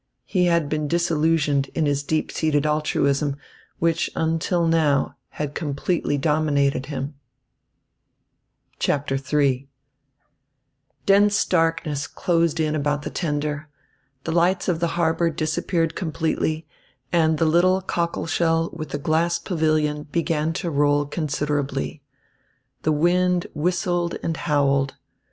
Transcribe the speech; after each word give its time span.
He 0.25 0.45
had 0.45 0.67
been 0.67 0.87
disillusioned 0.87 1.67
in 1.75 1.85
his 1.85 2.01
deep 2.01 2.31
seated 2.31 2.65
altruism, 2.65 3.35
which 3.77 4.09
until 4.15 4.65
now 4.65 5.15
had 5.29 5.53
completely 5.53 6.17
dominated 6.17 6.87
him. 6.87 7.13
III 8.83 9.67
Dense 11.05 11.45
darkness 11.45 12.07
closed 12.07 12.59
in 12.59 12.75
around 12.75 13.03
the 13.03 13.11
tender. 13.11 13.69
The 14.23 14.31
lights 14.31 14.67
of 14.67 14.79
the 14.79 14.87
harbour 14.97 15.29
disappeared 15.29 15.95
completely, 15.95 16.65
and 17.13 17.37
the 17.37 17.45
little 17.45 17.79
cockle 17.79 18.25
shell 18.25 18.71
with 18.73 18.89
the 18.89 18.97
glass 18.97 19.37
pavilion 19.37 20.07
began 20.11 20.51
to 20.53 20.71
roll 20.71 21.05
considerably. 21.05 22.01
The 22.81 22.91
wind 22.91 23.45
whistled 23.53 24.17
and 24.23 24.35
howled. 24.35 24.95